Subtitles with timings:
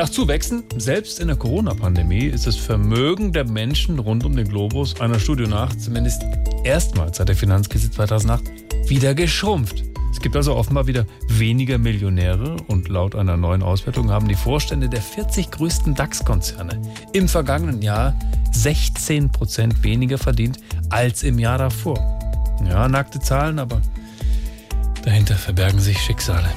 [0.00, 4.98] Nach Zuwächsen, selbst in der Corona-Pandemie, ist das Vermögen der Menschen rund um den Globus
[4.98, 6.22] einer Studie nach zumindest
[6.64, 8.44] erstmals seit der Finanzkrise 2008
[8.88, 9.84] wieder geschrumpft.
[10.10, 14.88] Es gibt also offenbar wieder weniger Millionäre und laut einer neuen Auswertung haben die Vorstände
[14.88, 16.80] der 40 größten DAX-Konzerne
[17.12, 18.18] im vergangenen Jahr
[18.52, 21.98] 16 Prozent weniger verdient als im Jahr davor.
[22.66, 23.82] Ja, nackte Zahlen, aber
[25.04, 26.48] dahinter verbergen sich Schicksale.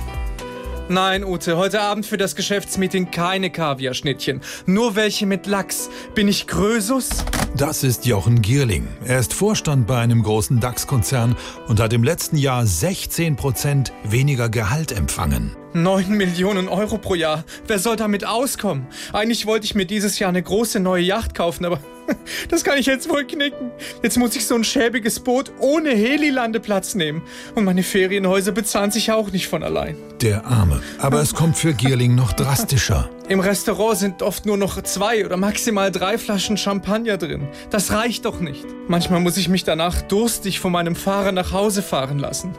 [0.89, 4.41] Nein, Ute, heute Abend für das Geschäftsmeeting keine Kaviarschnittchen.
[4.65, 5.89] Nur welche mit Lachs.
[6.13, 7.09] Bin ich Krösus?
[7.55, 8.87] Das ist Jochen Gierling.
[9.05, 11.37] Er ist Vorstand bei einem großen DAX-Konzern
[11.69, 15.55] und hat im letzten Jahr 16 Prozent weniger Gehalt empfangen.
[15.73, 17.43] 9 Millionen Euro pro Jahr.
[17.67, 18.87] Wer soll damit auskommen?
[19.11, 21.79] Eigentlich wollte ich mir dieses Jahr eine große neue Yacht kaufen, aber
[22.49, 23.71] das kann ich jetzt wohl knicken.
[24.01, 27.21] Jetzt muss ich so ein schäbiges Boot ohne Heli-Landeplatz nehmen.
[27.55, 29.95] Und meine Ferienhäuser bezahlen sich auch nicht von allein.
[30.21, 30.81] Der Arme.
[30.99, 33.09] Aber es kommt für Gierling noch drastischer.
[33.29, 37.47] Im Restaurant sind oft nur noch zwei oder maximal drei Flaschen Champagner drin.
[37.69, 38.65] Das reicht doch nicht.
[38.87, 42.53] Manchmal muss ich mich danach durstig von meinem Fahrer nach Hause fahren lassen.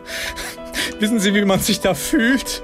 [0.99, 2.63] Wissen Sie, wie man sich da fühlt?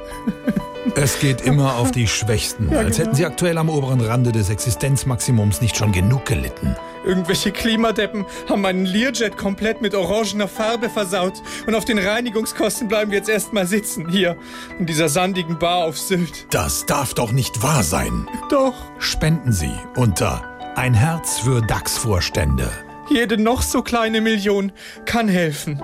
[0.95, 5.61] Es geht immer auf die Schwächsten, als hätten sie aktuell am oberen Rande des Existenzmaximums
[5.61, 6.75] nicht schon genug gelitten.
[7.05, 11.35] Irgendwelche Klimadeppen haben meinen Learjet komplett mit orangener Farbe versaut
[11.67, 14.37] und auf den Reinigungskosten bleiben wir jetzt erstmal sitzen, hier,
[14.79, 16.47] in dieser sandigen Bar auf Sylt.
[16.51, 18.29] Das darf doch nicht wahr sein.
[18.51, 18.75] Doch.
[18.99, 20.45] Spenden Sie unter
[20.77, 22.71] Ein Herz für DAX-Vorstände.
[23.09, 24.73] Jede noch so kleine Million
[25.05, 25.83] kann helfen.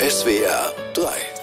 [0.00, 1.37] SWR 3